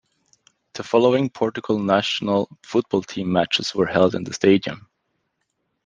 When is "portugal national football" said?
1.29-3.03